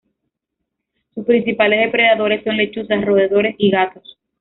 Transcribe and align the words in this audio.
Sus 1.13 1.27
principales 1.27 1.81
depredadores 1.85 2.43
son 2.43 2.57
lechuzas, 2.57 3.05
roedores 3.05 3.53
y 3.59 3.69
gatos. 3.69 4.17